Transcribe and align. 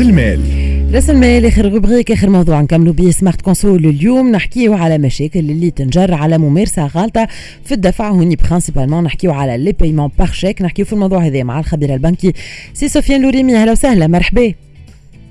رأس 0.00 0.08
المال. 0.08 0.40
رأس 0.94 1.10
المال 1.10 1.46
آخر 1.46 1.72
rubrique 1.72 2.12
آخر 2.12 2.30
موضوع 2.30 2.60
نكملوا 2.60 2.92
به 2.92 3.10
Smart 3.10 3.40
Conso 3.40 3.86
اليوم. 3.86 4.30
نحكيو 4.30 4.74
على 4.74 4.98
مشاكل 4.98 5.40
اللي 5.40 5.70
تنجر 5.70 6.14
على 6.14 6.38
ممارسة 6.38 6.86
غالطة 6.86 7.28
في 7.64 7.74
الدفع 7.74 8.08
هوني 8.08 8.36
principalement 8.36 9.04
نحكيو 9.04 9.32
على 9.32 9.58
les 9.58 9.72
paiements 9.72 10.10
par 10.18 10.32
chèque 10.32 10.62
نحكيو 10.62 10.84
في 10.84 10.92
الموضوع 10.92 11.26
هذا 11.26 11.42
مع 11.42 11.58
الخبير 11.58 11.94
البنكي 11.94 12.32
سي 12.74 12.88
سفيان 12.88 13.22
لوريمي. 13.22 13.56
أهلا 13.56 13.72
وسهلا 13.72 14.06
مرحبا. 14.06 14.54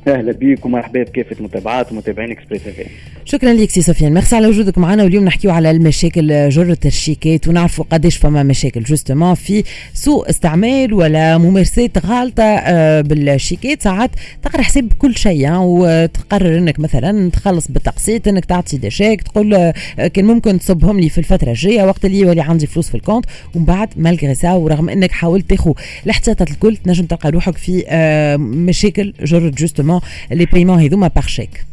أهلا 0.07 0.31
بك 0.31 0.66
ومرحبا 0.66 1.04
بكافه 1.04 1.43
متابعات 1.43 1.91
ومتابعين 1.91 2.32
Express 2.31 2.61
F 2.67 2.88
شكرا 3.25 3.54
لك 3.54 3.70
سي 3.70 3.82
سفيان. 3.82 4.14
ميرسي 4.14 4.36
على 4.36 4.47
وجودك 4.47 4.77
معنا 4.77 5.04
واليوم 5.04 5.25
نحكيو 5.25 5.52
على 5.52 5.71
المشاكل 5.71 6.50
جرة 6.50 6.77
الشيكات 6.86 7.47
ونعرفوا 7.47 7.86
قداش 7.91 8.18
فما 8.18 8.43
مشاكل 8.43 8.83
justement 8.83 9.33
في 9.33 9.64
سوء 9.93 10.29
استعمال 10.29 10.93
ولا 10.93 11.37
ممارسات 11.37 12.06
غالطة 12.06 12.43
آه، 12.43 13.01
بالشيكات. 13.01 13.82
ساعات 13.82 14.11
تقرأ 14.43 14.61
حساب 14.61 14.93
كل 15.00 15.15
شيء 15.15 15.50
وتقرر 15.54 16.57
إنك 16.57 16.79
مثلا 16.79 17.29
تخلص 17.31 17.68
بالتقسيط 17.71 18.28
إنك 18.28 18.45
تعطي 18.45 18.78
des 18.78 18.89
chèques 18.89 19.21
تقول 19.21 19.54
آه، 19.54 19.73
كان 20.14 20.25
ممكن 20.25 20.59
تصبهم 20.59 21.00
لي 21.00 21.09
في 21.09 21.18
الفترة 21.18 21.50
الجاية 21.50 21.84
وقت 21.84 22.06
اللي 22.06 22.20
يولي 22.20 22.42
عندي 22.42 22.68
فلوس 22.68 22.89
في 22.89 22.95
ال 22.96 23.00
compte 23.00 23.25
ومن 23.56 23.65
بعد 23.65 23.89
malgré 23.97 24.36
ça 24.36 24.54
ورغم 24.54 24.89
إنك 24.89 25.11
حاولت 25.11 25.50
تاخذ 25.50 25.73
الاحتياطات 26.06 26.51
الكل 26.51 26.78
تنجم 26.78 27.06
تلقى 27.06 27.29
روحك 27.29 27.57
في 27.57 27.84
آه، 27.87 28.37
مشاكل 28.37 29.14
جرة 29.23 29.50
justement 29.50 29.89
les 30.32 30.46
paiements 30.46 30.79
هذوما 30.79 31.07
par 31.07 31.28
chèque 31.28 31.65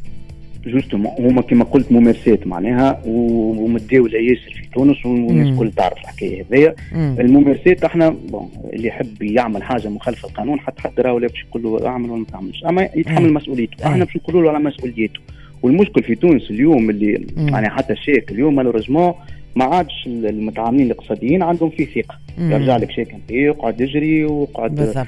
justement 0.67 1.13
هما 1.19 1.43
كما 1.43 1.65
قلت 1.65 1.93
ممارسات 1.93 2.47
معناها 2.47 3.03
ومتداوله 3.07 4.19
ياسر 4.19 4.53
في 4.55 4.69
تونس 4.75 5.07
والناس 5.07 5.49
الكل 5.49 5.73
تعرف 5.73 5.99
الحكاية 5.99 6.45
هذيا 6.51 6.75
الممارسات 6.95 7.85
إحنا 7.85 8.09
bon 8.09 8.51
اللي 8.73 8.89
يحب 8.89 9.23
يعمل 9.23 9.63
حاجة 9.63 9.89
مخالفة 9.89 10.29
القانون 10.29 10.61
حتى 10.61 10.83
حد 10.83 11.01
راهو 11.01 11.19
باش 11.19 11.45
يقول 11.49 11.63
له 11.63 11.87
اعمل 11.87 12.11
ولا 12.11 12.21
ما 12.21 12.27
تعملش. 12.33 12.65
أما 12.65 12.89
يتحمل 12.95 13.33
مسؤوليته. 13.33 13.87
إحنا 13.87 14.05
باش 14.05 14.17
نقولوا 14.17 14.43
له 14.43 14.51
على 14.51 14.59
مسؤوليته. 14.59 15.21
والمشكل 15.63 16.03
في 16.03 16.15
تونس 16.15 16.51
اليوم 16.51 16.91
اللي 16.91 17.27
يعني 17.37 17.71
حتى 17.71 17.93
الشيك 17.93 18.31
اليوم 18.31 18.57
malheureusement 18.57 19.15
ما 19.57 19.65
عادش 19.65 20.07
المتعاملين 20.07 20.87
الاقتصاديين 20.87 21.43
عندهم 21.43 21.71
فيه 21.71 21.87
ثقة. 21.87 22.19
يرجع 22.39 22.77
لك 22.77 22.91
شيك 22.91 23.15
انت 23.15 23.31
يقعد 23.31 23.81
يجري 23.81 24.25
ويقعد 24.25 25.07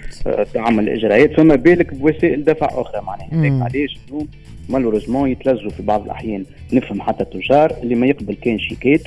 تعمل 0.54 0.88
اجراءات 0.88 1.32
فما 1.32 1.54
بالك 1.54 1.94
بوسائل 1.94 2.44
دفع 2.44 2.66
أخرى 2.70 3.02
معناها. 3.02 3.64
علاش 3.64 3.98
اليوم 4.08 4.28
malheureusement 4.68 5.30
يتلزوا 5.30 5.70
في 5.70 5.82
بعض 5.82 6.04
الأحيان. 6.04 6.44
نفهم 6.72 7.02
حتى 7.02 7.22
التجار 7.22 7.72
اللي 7.82 7.94
ما 7.94 8.06
يقبل 8.06 8.34
كان 8.34 8.58
شيكات 8.58 9.02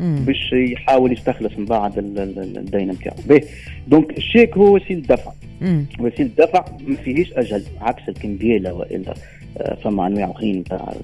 باش 0.00 0.52
يحاول 0.52 1.12
يستخلص 1.12 1.52
من 1.58 1.64
بعد 1.64 1.98
الدين 1.98 2.90
نتاعو. 2.90 3.16
باهي. 3.28 3.42
donc 3.88 4.18
الشيك 4.18 4.56
هو 4.56 4.74
وسيلة 4.74 5.00
دفع. 5.00 5.32
وسيلة 6.00 6.30
دفع 6.38 6.64
ما 6.86 6.96
فيهش 6.96 7.32
أجل 7.32 7.62
عكس 7.80 8.08
الكمبياله 8.08 8.72
وإلا. 8.72 9.14
فما 9.84 10.06
انواع 10.06 10.30
اخرين 10.30 10.58
نتاع 10.58 10.94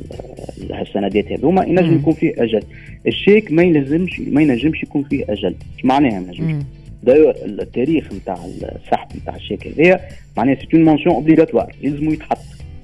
السندات 0.81 1.33
هذوما 1.33 1.65
ينجم 1.65 1.95
يكون 1.95 2.13
فيه 2.13 2.33
أجل. 2.39 2.63
الشيك 3.07 3.53
ما 3.53 3.63
يلزمش 3.63 4.21
ما 4.21 4.43
ينجمش 4.43 4.83
يكون 4.83 5.03
فيه 5.03 5.25
أجل. 5.29 5.55
إيش 5.77 5.85
معناها 5.85 6.21
ما 6.21 6.33
ينجمش؟ 6.33 6.65
d'ailleurs 7.03 7.35
التاريخ 7.45 8.13
نتاع 8.13 8.39
السحب 8.45 9.09
نتاع 9.17 9.37
الشيك 9.37 9.67
هذايا 9.67 10.01
معناها 10.37 10.55
c'est 10.55 10.69
une 10.75 10.85
mention 10.85 11.15
obligatoire 11.15 11.73
يلزمو 11.83 12.13
يتحط. 12.13 12.39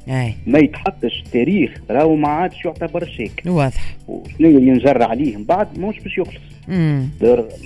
أي. 0.09 0.35
ما 0.47 0.59
يتحطش 0.59 1.25
تاريخ 1.33 1.71
راهو 1.91 2.17
ما 2.17 2.29
عادش 2.29 2.65
يعتبر 2.65 3.05
شيك. 3.05 3.43
واضح. 3.47 3.97
وشنو 4.09 4.49
ينجر 4.49 5.03
عليه 5.03 5.37
من 5.37 5.45
بعد؟ 5.45 5.79
ماهوش 5.79 5.99
باش 5.99 6.19
يخلص. 6.19 6.58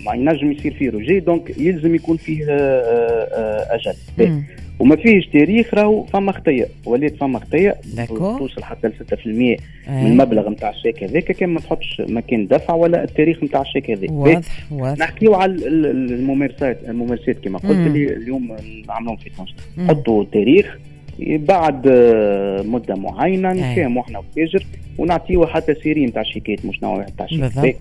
ما 0.06 0.14
ينجم 0.14 0.52
يصير 0.52 0.74
فيه 0.74 0.90
rejet 0.90 1.20
donc 1.20 1.58
يلزم 1.58 1.94
يكون 1.94 2.16
فيه 2.16 2.44
آه، 2.48 2.52
آه، 2.52 3.74
أجل. 3.74 3.94
وما 4.78 4.96
فيهش 4.96 5.26
تاريخ 5.26 5.74
راهو 5.74 6.04
فما 6.04 6.32
خطيه 6.32 6.68
ولات 6.86 7.16
فما 7.16 7.38
خطيه 7.38 7.76
توصل 8.38 8.62
حتى 8.62 8.88
ل 8.88 8.92
6% 8.92 9.26
من 9.26 10.06
المبلغ 10.06 10.50
نتاع 10.50 10.70
الشيك 10.70 11.04
هذاك 11.04 11.32
كان 11.32 11.48
ما 11.48 11.60
تحطش 11.60 12.02
مكان 12.08 12.46
دفع 12.46 12.74
ولا 12.74 13.04
التاريخ 13.04 13.44
نتاع 13.44 13.60
الشيك 13.60 13.90
هذاك. 13.90 14.10
واضح 14.10 14.66
واضح. 14.70 14.98
نحكيو 14.98 15.34
على 15.34 15.52
الممارسات 15.66 16.78
الممارسات 16.88 17.38
كما 17.38 17.58
قلت 17.58 17.70
اللي 17.70 18.16
اليوم 18.16 18.56
نعملهم 18.88 19.16
في 19.16 19.30
تونس. 19.30 19.54
حطوا 19.88 20.24
تاريخ 20.32 20.78
بعد 21.18 21.82
آه، 21.86 22.62
مدة 22.62 22.94
معينة 22.94 23.52
نفهموا 23.52 24.02
إحنا 24.02 24.18
وتاجر 24.18 24.66
ونعطيوه 24.98 25.46
حتى 25.46 25.74
série 25.74 26.06
نتاع 26.06 26.22
شيكات 26.22 26.66
مش 26.66 26.82
نوع 26.82 27.02
نتاع 27.02 27.26
شيكات 27.26 27.76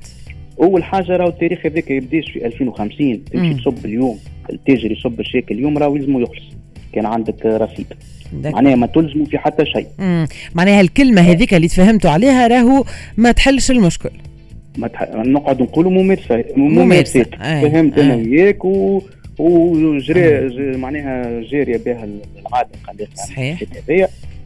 أول 0.61 0.83
حاجة 0.83 1.17
راهو 1.17 1.29
التاريخ 1.29 1.65
هذاك 1.65 1.91
يبداش 1.91 2.31
في 2.31 2.45
2050 2.45 3.25
تمشي 3.25 3.53
تصب 3.53 3.85
اليوم 3.85 4.19
التاجر 4.49 4.91
يصب 4.91 5.19
الشيك 5.19 5.51
اليوم 5.51 5.77
راهو 5.77 5.95
يلزمو 5.95 6.19
يخلص. 6.19 6.43
كان 6.93 7.05
عندك 7.05 7.45
رصيد. 7.45 7.85
معناها 8.33 8.75
ما 8.75 8.87
تلزموا 8.87 9.25
في 9.25 9.37
حتى 9.37 9.65
شيء. 9.65 9.87
معناها 10.55 10.81
الكلمة 10.81 11.21
هذيك 11.21 11.53
اللي 11.53 11.67
تفهمتوا 11.67 12.11
عليها 12.11 12.47
راهو 12.47 12.83
ما 13.17 13.31
تحلش 13.31 13.71
المشكل. 13.71 14.09
ما 14.77 14.87
تح... 14.87 15.09
نقعد 15.15 15.61
نقولوا 15.61 15.91
ممارسة 15.91 16.43
ممارسات. 16.55 17.35
فهمت 17.35 17.99
أنا 17.99 18.15
وياك 18.15 18.65
و... 18.65 19.01
وجري 19.39 20.77
معناها 20.77 21.41
جارية 21.41 21.77
بها 21.77 22.07
العاده 22.39 23.07
صحيح. 23.15 23.63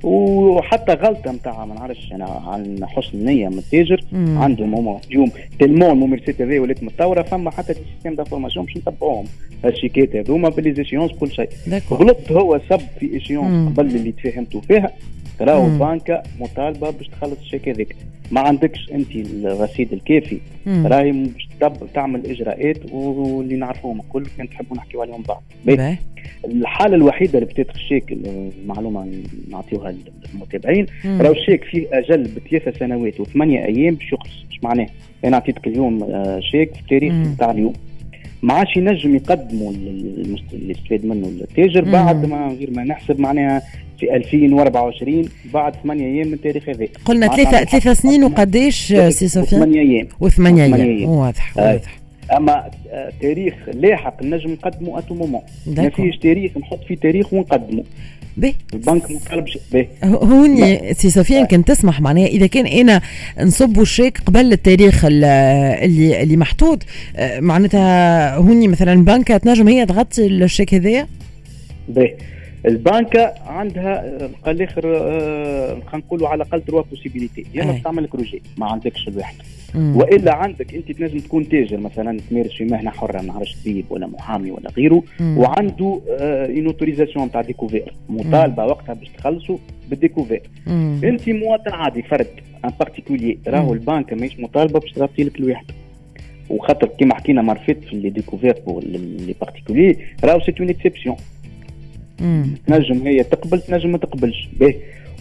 وحتى 0.06 0.94
غلطة 0.94 1.32
نتاع 1.32 1.66
ما 1.66 1.76
نعرفش 1.76 2.12
أنا 2.12 2.26
عن 2.26 2.86
حسن 2.86 3.26
نيه 3.26 3.48
من 3.48 3.58
التاجر 3.58 4.04
عندهم 4.14 4.76
هما 4.76 5.00
اليوم 5.10 5.32
tellement 5.60 5.92
الممارسات 5.92 6.42
هذه 6.42 6.60
ولات 6.60 6.84
متطورة 6.84 7.22
فما 7.22 7.52
حتى 7.52 7.74
système 7.74 8.16
d'information 8.16 8.66
باش 8.66 8.78
نتبعوهم 8.78 9.26
الشيكات 9.66 10.16
هذوما 10.16 10.50
باللي 10.50 10.72
كل 11.12 11.32
شيء. 11.32 11.50
غلط 11.92 12.32
هو 12.32 12.62
صب 12.70 12.82
في 13.00 13.14
échéance 13.14 13.78
قبل 13.80 13.96
اللي 13.96 14.12
تفهمتوا 14.12 14.62
فيها. 14.62 14.92
راهو 15.42 15.68
البنكة 15.68 16.24
مطالبة 16.40 16.90
باش 16.90 17.08
تخلص 17.08 17.40
الشيك 17.40 17.70
هذاك 17.70 17.96
ما 18.32 18.42
عندكش 18.42 18.92
انت 18.92 19.16
الرصيد 19.16 19.94
الكافي. 19.94 20.40
راهي 20.68 21.12
باش 21.12 21.48
تعمل 21.94 22.26
إجراءات 22.26 22.92
واللي 22.92 23.56
نعرفوهم 23.56 24.00
الكل 24.00 24.26
كان 24.38 24.50
تحبوا 24.50 24.78
نحكيو 24.78 25.02
عليهم 25.02 25.22
بعض. 25.22 25.44
الحالة 26.46 26.96
الوحيدة 26.96 27.40
اللي 27.40 27.50
بتات 27.50 27.76
الشيك 27.76 28.12
المعلومة 28.12 29.08
نعطيوها 29.52 29.96
للمتابعين. 30.34 30.86
راهو 31.06 31.32
الشيك 31.34 31.64
فيه 31.64 31.88
أجل 31.94 32.24
بثلاثة 32.24 32.80
سنوات 32.80 33.20
وثمانية 33.20 33.66
أيام 33.66 33.96
باش 33.96 34.14
يخلص. 34.14 34.46
معناه؟ 34.64 34.88
أنا 35.26 35.38
عطيتك 35.38 35.68
اليوم 35.68 36.04
آه، 36.04 36.40
شيك 36.40 36.74
في 36.74 36.80
التاريخ 36.80 37.14
بتاع 37.36 37.52
اليوم. 37.52 37.74
ما 38.46 38.54
عادش 38.54 38.78
ينجم 38.78 39.16
يقدموا 39.16 39.72
اللي 39.72 40.72
استفاد 40.72 41.06
منه 41.06 41.28
التاجر 41.28 41.84
بعد 41.84 42.26
ما 42.26 42.48
غير 42.60 42.72
ما 42.72 42.84
نحسب 42.84 43.20
معناها 43.20 43.62
في 44.00 44.16
2024 44.16 45.30
بعد 45.54 45.76
ثمانية 45.84 46.06
أيام 46.06 46.28
من 46.28 46.34
التاريخ 46.34 46.70
هذا. 46.70 46.88
قلنا 47.06 47.28
ثلاثة 47.28 47.64
ثلاثة 47.64 47.94
سنين 47.94 48.24
وقديش 48.24 48.88
سي 48.88 49.28
سفيان؟ 49.28 49.46
ثمانية 49.46 49.80
أيام. 49.80 50.08
وثمانية 50.20 50.64
أيام. 50.64 51.10
واضح 51.10 51.58
واضح. 51.58 52.00
أما 52.38 52.70
آه، 52.90 53.12
تاريخ 53.22 53.54
لاحق 53.74 54.24
نجم 54.24 54.52
نقدمه 54.52 55.00
à 55.00 55.02
tout 55.02 55.14
moment 55.14 55.42
ما 55.68 55.90
فيش 55.90 56.18
تاريخ 56.18 56.58
نحط 56.58 56.84
فيه 56.88 56.96
تاريخ 56.96 57.34
ونقدمه. 57.34 57.84
به. 58.38 58.54
البنك 58.74 59.12
ما 59.12 59.46
به. 59.72 59.88
هوني 60.04 60.94
سي 60.94 61.10
سفيان 61.10 61.46
كان 61.46 61.66
تسمح 61.66 62.02
معناها 62.02 62.26
إذا 62.26 62.48
كان 62.48 62.68
أنا 62.68 63.02
نصب 63.40 63.82
الشيك 63.82 64.20
قبل 64.26 64.54
التاريخ 64.54 65.06
اللي 65.06 66.24
اللي 66.24 66.38
محطوط. 66.38 66.84
آه، 67.16 67.40
معناتها 67.40 68.36
هوني 68.36 68.68
مثلا 68.68 69.04
بنكة 69.04 69.38
تنجم 69.38 69.68
هي 69.68 69.86
تغطي 69.86 70.28
الشيك 70.28 70.74
هذايا؟ 70.74 71.08
به. 71.88 72.12
البنكة 72.66 73.34
عندها 73.46 74.18
قال 74.46 74.56
الآخر 74.62 74.82
آه، 74.86 75.70
خلينا 75.74 76.06
نقولوا 76.06 76.28
على 76.28 76.44
الأقل 76.44 76.62
trois 76.62 76.82
possibilités 76.82 77.46
يا 77.54 77.64
اما 77.64 77.80
تعمل 77.84 78.04
لك 78.04 78.16
rejet 78.16 78.42
ما 78.58 78.66
عندكش 78.66 79.08
الواحد. 79.08 79.36
وإلا 79.76 80.34
عندك 80.36 80.76
أنت 80.76 80.92
تنجم 80.92 81.20
تكون 81.20 81.50
تاجر 81.50 81.78
مثلا 81.78 82.20
تمارس 82.30 82.52
في 82.54 82.66
مهنة 82.66 82.92
حرة 82.92 83.22
ما 83.22 83.28
نعرفش 83.28 83.56
طبيب 83.62 83.86
ولا 83.90 84.08
محامي 84.08 84.52
ولا 84.52 84.70
غيره 84.78 85.04
مم. 85.20 85.38
وعنده 85.38 86.02
une 86.10 86.66
autorisation 86.66 87.32
تاع 87.32 87.42
découvert 87.42 87.94
مطالبة 88.10 88.66
وقتها 88.66 88.94
باش 88.94 89.10
تخلصوا 89.18 89.58
بال 89.90 89.98
découvert. 89.98 90.42
أنت 91.04 91.30
مواطن 91.30 91.72
عادي 91.74 92.02
فرد 92.02 92.28
un 92.66 92.72
particulier 92.80 93.38
راهو 93.48 93.74
البنك 93.74 94.14
ماهيش 94.14 94.40
مطالبة 94.40 94.80
باش 94.80 94.92
تغطي 94.92 95.24
لك 95.24 95.40
الواحد. 95.40 95.66
وخاطر 96.50 96.88
كيما 96.88 97.16
حكينا 97.16 97.42
مرفت 97.42 97.78
في 97.90 97.96
les 97.96 98.10
découverts 98.10 98.56
pour 98.68 98.84
les 98.84 99.36
particuliers 99.42 99.98
راهو 100.24 100.40
c'est 100.40 100.54
une 100.60 100.70
exception 100.70 101.16
تنجم 102.68 103.08
هي 103.08 103.24
تقبل 103.24 103.62
تنجم 103.62 103.92
ما 103.92 103.98
تقبلش. 103.98 104.50
باهي. 104.60 104.76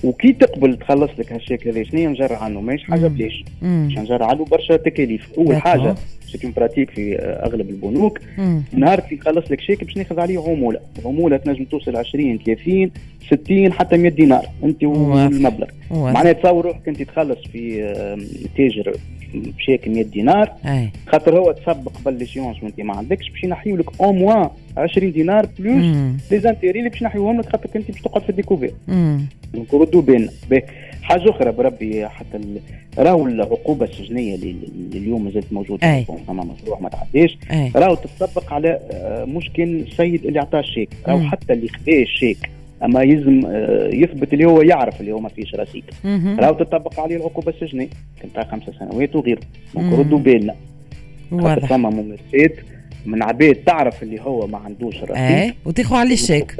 وكي 0.05 0.33
تقبل 0.33 0.79
تخلص 0.79 1.11
لك 1.19 1.33
هالشيك 1.33 1.69
هذا 1.69 1.85
شنو 1.85 2.11
نجر 2.11 2.33
عنه؟ 2.33 2.61
ماهيش 2.61 2.85
حاجة 2.85 3.07
بلاش 3.07 3.45
باش 3.63 3.99
نجر 3.99 4.23
عنه 4.23 4.45
برشا 4.45 4.77
تكاليف. 4.77 5.33
أول 5.39 5.57
حاجة 5.57 5.95
cette 6.39 6.57
pratique 6.57 6.91
في 6.91 7.17
أغلب 7.19 7.71
البنوك. 7.71 8.21
نهار 8.73 8.99
اللي 8.99 9.17
يخلص 9.17 9.51
لك 9.51 9.61
شيك 9.61 9.85
باش 9.85 9.97
ناخذ 9.97 10.21
عليه 10.21 10.39
عمولة. 10.39 10.81
العموله 10.99 11.37
تنجم 11.37 11.65
توصل 11.65 11.97
20 11.97 12.39
30 12.39 12.91
60 13.27 13.73
حتى 13.73 13.97
100 13.97 14.11
دينار. 14.11 14.47
أنت 14.65 14.85
والمبلغ 14.85 15.67
معناها 15.91 16.33
تصور 16.33 16.65
روحك 16.65 16.89
انت 16.89 17.03
تخلص 17.03 17.39
في 17.53 17.95
تاجر 18.57 18.97
بشيك 19.35 19.89
100 19.89 20.05
دينار. 20.05 20.53
أي. 20.67 20.91
خاطر 21.07 21.39
هو 21.39 21.53
تسبق 21.53 21.93
قبل 21.93 22.19
l'échéance 22.19 22.63
وانت 22.63 22.81
ما 22.81 22.97
عندكش 22.97 23.31
باش 23.31 23.45
ينحيو 23.45 23.77
لك 23.77 24.01
au 24.01 24.13
moins 24.13 24.49
20 24.77 25.13
دينار 25.13 25.47
plus 25.59 25.85
les 26.31 26.39
intérêts 26.39 26.79
اللي 26.79 26.91
باش 26.91 27.03
ينحيوهم 27.03 27.41
لك 27.41 27.49
خاطر 27.49 27.69
انت 27.77 27.91
باش 27.91 28.01
تقعد 28.01 28.23
في 28.23 28.31
ال 28.31 28.35
découvert. 28.35 28.75
donc 29.55 29.75
ردوا 29.75 30.03
بالنا 30.03 30.31
حاجة 31.05 31.31
أخرى 31.31 31.53
بربي 31.53 32.09
حتى 32.09 32.41
راهو 32.99 33.27
العقوبة 33.27 33.87
السجنية 33.87 34.35
اللي 34.35 34.57
اليوم 34.95 35.25
مازالت 35.25 35.53
موجودة 35.53 35.87
فما 36.27 36.45
مشروع 36.45 36.81
ما 36.81 36.89
تعديش. 36.89 37.39
راهو 37.77 37.95
تطبق 37.95 38.53
على 38.53 38.81
آه، 38.93 39.25
مش 39.25 39.51
كان 39.55 39.81
السيد 39.81 40.27
اللي 40.27 40.39
اعطاه 40.41 40.61
الشيك 40.61 40.89
راهو 41.07 41.21
حتى 41.21 41.53
اللي 41.53 41.69
خذا 41.69 41.93
الشيك 42.03 42.51
أما 42.85 43.03
يلزم 43.03 43.43
آه، 43.47 43.89
يثبت 43.93 44.33
اللي 44.33 44.45
هو 44.45 44.63
يعرف 44.63 45.01
اللي 45.01 45.13
هو 45.13 45.21
ما 45.21 45.29
فيش 45.29 45.55
رصيد. 45.55 45.85
راهو 46.39 46.55
تطبق 46.55 47.01
عليه 47.01 47.17
العقوبة 47.17 47.53
السجنية. 47.53 47.89
كنت 48.23 48.47
خمسة 48.51 48.73
سنوات 48.79 49.17
وغيره. 49.17 49.41
donc 49.75 49.99
ردوا 49.99 50.19
بالنا 50.19 50.55
واضح. 51.33 51.69
فما 51.69 51.91
ممارسات 51.91 52.57
من 53.07 53.23
عباد 53.23 53.55
تعرف 53.55 54.03
اللي 54.03 54.21
هو 54.21 54.47
ما 54.47 54.59
عندوش 54.59 54.97
رصيد. 54.97 55.17
إيه 55.17 55.55
وتاخذ 55.65 55.97
عليه 55.97 56.13
الشيك 56.15 56.57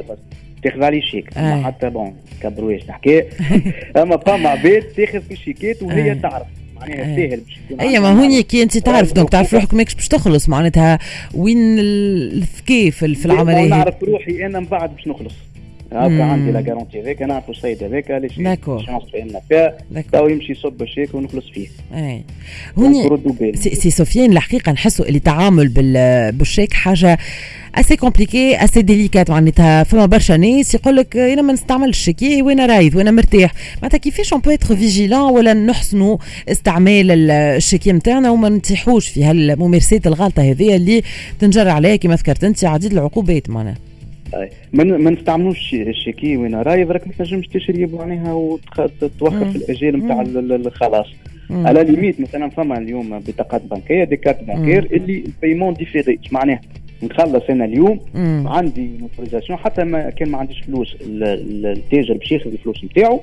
تاخذ 0.65 0.83
عليه 0.83 1.01
شيك. 1.01 1.39
آه. 1.39 1.63
حتى 1.63 1.91
بون 1.91 2.15
كبرويش 2.43 2.83
نحكي. 2.89 3.23
أما 4.03 4.17
فما 4.17 4.49
عباد 4.49 4.83
تاخذ 4.83 5.21
في 5.21 5.33
الشيكات 5.35 5.83
وهي 5.83 6.11
آه. 6.11 6.15
تعرف. 6.15 6.47
معناها 6.81 7.17
ساهل 7.17 7.41
باش 7.41 7.81
اي 7.81 7.99
ما 7.99 8.13
هوني 8.13 8.43
كي 8.43 8.63
أنت 8.63 8.79
تعرف 8.79 9.13
donc 9.13 9.31
تعرف 9.31 9.55
روحك 9.55 9.75
ماكش 9.75 9.95
باش 9.95 10.09
تخلص. 10.09 10.49
معناتها 10.49 10.99
وين 11.35 11.79
الذكاء 11.79 12.91
في 12.91 13.25
العملية 13.27 13.69
نعرف 13.69 14.03
روحي 14.03 14.47
أنا 14.47 14.61
من 14.61 14.67
بعد 14.67 14.95
باش 14.97 15.09
نخلص. 15.09 15.35
هاكا 15.95 16.25
عندي 16.25 16.51
لا 16.51 16.61
garantie 16.61 17.03
هذاك 17.03 17.23
نعرفوا 17.23 17.55
السيد 17.55 17.83
هذاك 17.83 18.11
على 18.11 18.35
échéance 18.35 19.03
تفاهمنا 19.13 19.41
فيها 19.49 19.79
تو 20.13 20.29
يمشي 20.29 20.53
يصب 20.53 20.83
الشيك 20.83 21.15
ونخلص 21.15 21.45
فيه. 21.51 21.69
اي 21.95 22.25
هوني 22.79 23.23
سي 23.55 23.91
سفيان 23.91 24.33
الحقيقة 24.33 24.73
نحسوا 24.73 25.07
اللي 25.07 25.19
تعامل 25.19 25.69
بالشيك 26.39 26.73
حاجة 26.73 27.19
assez 27.75 27.97
compliquée 27.97 28.65
assez 28.65 28.83
délicate 28.83 29.31
معناتها. 29.31 29.83
فما 29.83 30.07
برشا 30.07 30.33
ناس 30.33 30.75
يقول 30.75 30.97
لك 30.97 31.17
أنا 31.17 31.43
ما 31.43 31.53
نستعملش 31.53 31.99
ال 31.99 32.04
chéquier 32.04 32.43
وأنا 32.43 32.67
رايض 32.67 32.97
وأنا 32.97 33.11
مرتاح. 33.11 33.53
معناتها 33.83 33.99
كيفاش 33.99 34.33
on 34.33 34.43
peut 34.43 34.51
être 34.51 34.77
vigilant 34.77 35.31
ولا 35.31 35.55
نحسنوا 35.55 36.17
استعمال 36.49 37.31
ال 37.31 37.38
chéquier 37.38 37.93
نتاعنا 37.93 38.31
وما 38.31 38.49
نتيحوش 38.49 39.09
في 39.09 39.25
هالممارسات 39.25 40.07
الغلطة 40.07 40.43
هذه 40.51 40.77
اللي 40.77 41.03
تنجر 41.39 41.69
عليها؟ 41.69 41.97
كما 41.97 42.15
ذكرت 42.15 42.45
أنت 42.45 42.65
عديد 42.65 42.93
العقوبات 42.93 43.51
معناها. 43.51 43.77
ما 44.73 45.11
نستعملوش 45.11 45.75
ال 45.75 45.82
chéquier 45.82 46.37
وين 46.37 46.55
راي 46.55 46.83
راك 46.83 47.07
ما 47.07 47.13
تنجمش 47.19 47.47
تشري 47.49 47.87
معناها 47.87 48.33
وتوخر 48.33 49.51
في 49.51 49.57
الاجال 49.57 49.97
نتاع 49.99 50.21
الخلاص 50.57 51.07
à 51.51 51.62
la 51.62 51.85
limite 51.85 52.21
مثلا 52.21 52.51
فما 52.51 52.79
اليوم 52.79 53.19
بطاقات 53.19 53.63
بنكية 53.63 54.05
des 54.05 54.17
cartes 54.17 54.45
bancaires 54.45 54.85
اللي 54.93 55.25
ال 55.27 55.32
paiement 55.32 55.75
différé 55.75 56.19
معناها 56.33 56.61
نخلص 57.03 57.43
أنا 57.51 57.65
اليوم 57.65 58.01
مم. 58.15 58.49
عندي 58.49 58.91
mon 59.01 59.12
autorisation 59.12 59.59
حتى 59.59 59.85
ما 59.85 60.11
كان 60.11 60.29
ما 60.29 60.39
عنديش 60.39 60.61
فلوس 60.61 60.97
التاجر 61.03 62.15
باش 62.15 62.33
ياخذ 62.33 62.53
الفلوس 62.53 62.85
نتاعو. 62.85 63.21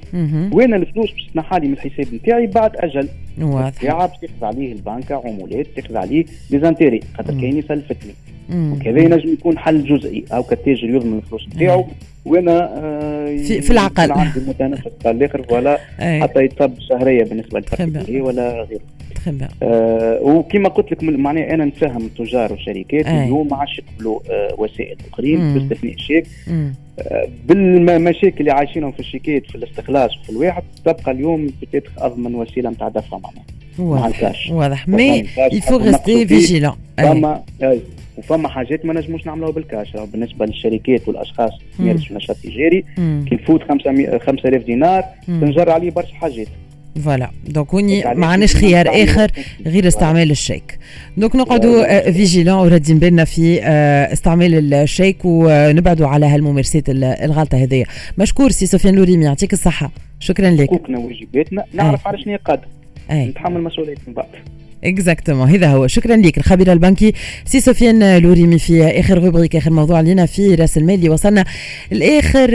وأنا 0.51 0.75
الفلوس 0.75 1.11
باش 1.11 1.27
تنحى 1.33 1.59
لي 1.59 1.67
من 1.67 1.73
الحساب 1.73 2.13
نتاعي 2.13 2.47
بعد 2.47 2.71
أجل؟ 2.75 3.07
واضح. 3.41 3.81
باش 3.81 3.81
تاخذ 4.21 4.45
عليه 4.45 4.73
البنكه 4.73 5.21
عمولات 5.25 5.67
تاخذ 5.75 5.97
عليه 5.97 6.25
ليزانتيري 6.51 6.99
خاطر 7.17 7.33
كاين 7.41 7.57
يسلفتني 7.57 8.11
وكذا 8.53 8.99
ينجم 8.99 9.33
يكون 9.33 9.57
حل 9.57 9.83
جزئي. 9.83 10.25
أو 10.31 10.43
كالتاجر 10.43 10.89
يضمن 10.89 11.17
الفلوس 11.17 11.47
نتاعو 11.55 11.85
وأنا 12.25 12.71
آه 12.77 13.37
في, 13.37 13.61
في 13.61 13.71
العقل. 13.71 14.11
عندي 14.11 14.39
متنفس 14.47 14.87
الآخر 15.05 15.45
ولا 15.49 15.77
حتى 16.23 16.43
يتصب 16.43 16.71
شهرية 16.89 17.23
بالنسبة 17.23 17.59
للفرق 17.59 18.25
ولا 18.25 18.61
غيره. 18.69 18.81
آه 19.63 20.19
وكما 20.21 20.69
قلت 20.69 20.91
لك 20.91 21.03
معناها 21.03 21.53
أنا 21.53 21.65
نفهم 21.65 22.01
التجار 22.01 22.51
والشركات 22.51 23.05
اليوم 23.23 23.47
ما 23.47 23.57
عادش 23.57 23.79
يقبلوا 23.79 24.19
آه 24.29 24.55
وسائل 24.57 24.97
أخرين 25.13 25.53
باستثناء 25.53 25.93
الشيك. 25.93 26.25
آه 26.99 27.27
بالمشاكل 27.47 28.39
اللي 28.39 28.51
عايشينهم 28.51 28.91
في 28.91 28.99
الشيكات 28.99 29.45
في 29.45 29.55
الاستخلاص 29.55 30.11
وفي 30.17 30.29
الواحد 30.29 30.63
تبقى 30.85 31.11
اليوم 31.11 31.49
بتاتخ 31.61 31.91
أضمن 31.97 32.35
وسيلة 32.35 32.69
نتاع 32.69 32.87
دفع 32.87 33.17
معناها. 33.17 33.43
واضح. 33.79 34.51
واضح. 34.51 34.87
mais 34.87 35.25
il 35.51 35.60
faut 35.60 35.77
rester 35.77 36.27
vigilant 36.27 36.75
وفما 38.23 38.49
حاجات 38.49 38.85
ما 38.85 38.93
نجموش 38.93 39.25
نعملوها 39.25 39.51
بالكاش. 39.51 39.93
بالنسبة 40.13 40.45
للشركات 40.45 41.07
والأشخاص 41.07 41.51
يمارسوا 41.79 42.15
نشاط 42.15 42.37
تجاري 42.37 42.85
كي 42.97 43.35
نفوت 43.35 43.61
5000 43.63 44.63
دينار 44.65 45.03
تنجر 45.27 45.69
عليه 45.69 45.91
برشا 45.91 46.13
حاجات. 46.13 46.47
voilà. 47.03 47.29
donc 47.47 47.73
هوني 47.73 48.03
ما 48.15 48.25
عندناش 48.25 48.55
خيار 48.55 48.87
آخر 48.89 49.31
غير 49.65 49.87
استعمال 49.87 50.31
الشيك. 50.31 50.79
donc 51.17 51.35
نقعدوا 51.35 52.11
vigilants 52.11 52.59
ورادين 52.59 52.99
بالنا 52.99 53.25
في 53.25 53.59
آه، 53.63 54.13
استعمال 54.13 54.73
الشيك 54.73 55.17
ونبعدوا 55.25 56.07
على 56.07 56.25
هالممارسات 56.25 56.83
الغلطة 56.89 57.63
هذيا. 57.63 57.85
مشكور 58.17 58.49
سي 58.49 58.65
سفيان 58.65 58.95
لوريمي. 58.95 59.25
يعطيك 59.25 59.53
الصحة. 59.53 59.91
شكرا 60.19 60.49
لك. 60.49 60.67
حقوقنا 60.69 60.99
وواجباتنا 60.99 61.65
نعرف 61.73 62.07
على 62.07 62.17
شنو 62.21 62.37
قادر 62.45 62.65
نتحمل 63.11 63.63
مسؤولية 63.63 63.95
من 64.07 64.13
بعد. 64.13 64.27
exactement 64.83 65.49
هذا 65.49 65.67
هو 65.67 65.87
شكرا 65.87 66.15
لك 66.15 66.37
الخبير 66.37 66.71
البنكي 66.71 67.13
سي 67.45 67.59
سفيان 67.59 68.17
لوريمي 68.17 68.59
في 68.59 68.83
اخر 68.83 69.23
rubrique 69.23 69.55
اخر 69.55 69.71
موضوع 69.71 70.01
لنا 70.01 70.25
في 70.25 70.55
راس 70.55 70.77
المال 70.77 70.95
اللي 70.95 71.09
وصلنا 71.09 71.45
لاخر 71.91 72.49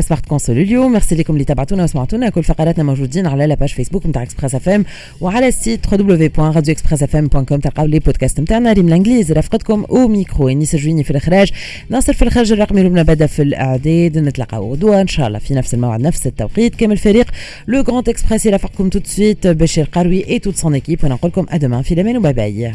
Smart 0.00 0.26
Conso 0.26 0.58
اليوم 0.58 0.92
ميرسي 0.92 1.14
لكم 1.14 1.32
اللي 1.32 1.44
تابعتونا 1.44 1.84
وسمعتونا 1.84 2.28
كل 2.28 2.42
فقراتنا 2.42 2.84
موجودين 2.84 3.26
على 3.26 3.46
la 3.46 3.54
page 3.54 3.68
Facebook 3.68 4.06
نتاع 4.06 4.22
Express 4.22 4.54
FM 4.54 4.84
وعلى 5.20 5.48
ال 5.48 5.56
site 5.56 5.86
www.radioexpressfm.com 5.86 7.60
تلقاو 7.60 7.86
les 7.86 7.98
podcasts 7.98 8.40
نتاعنا 8.40 8.72
ريم 8.72 8.88
الانجليز 8.88 9.32
رافقتكم 9.32 9.84
au 9.90 10.08
micro 10.08 10.48
انيس 10.48 10.74
الجويني 10.74 11.04
في 11.04 11.10
الاخراج 11.10 11.50
ناصر 11.88 12.12
في 12.12 12.22
الإخراج 12.22 12.52
الرقمي 12.52 12.82
ربنا 12.82 13.02
بدا 13.02 13.26
في 13.26 13.42
الاعداد 13.42 14.18
نتلاقاو 14.18 14.72
غدوه 14.72 15.00
ان 15.00 15.06
شاء 15.06 15.26
الله 15.26 15.38
في 15.38 15.54
نفس 15.54 15.74
الموعد 15.74 16.00
نفس 16.00 16.26
التوقيت 16.26 16.74
كامل 16.74 16.92
الفريق 16.92 17.26
le 17.68 17.80
Grand 17.80 18.08
Express 18.08 18.46
يرافقكم 18.46 18.88
tout 18.88 18.96
de 18.96 19.00
suite 19.04 19.46
بشير 19.46 19.88
قروي 19.92 20.28
et 20.28 20.38
toute 20.38 20.56
son 20.56 20.74
équipe 20.74 21.04
ونقول 21.04 21.30
لكم 21.30 21.46
à 21.52 21.58
demain, 21.58 21.82
في 21.82 21.93
الأمان 21.93 22.16
و 22.16 22.20
bye. 22.20 22.72